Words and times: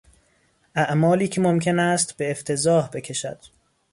اعمالی 0.75 1.27
که 1.27 1.41
ممکن 1.41 1.79
است 1.79 2.17
به 2.17 2.31
افتضاح 2.31 2.89
بکشد 2.89 3.39